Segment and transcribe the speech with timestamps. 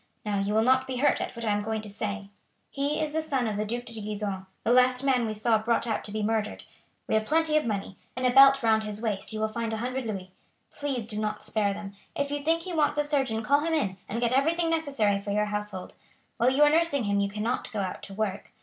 [0.25, 2.29] Now you will not be hurt at what I am going to say.
[2.71, 5.85] He is the son of the Duc de Gisons, the last man we saw brought
[5.85, 6.63] out to be murdered.
[7.07, 7.97] We have plenty of money.
[8.17, 10.31] In a belt round his waist you will find a hundred louis.
[10.71, 11.93] Please do not spare them.
[12.15, 15.29] If you think he wants a surgeon call him in, and get everything necessary for
[15.29, 15.93] your household.
[16.37, 18.51] While you are nursing him you cannot go out to work.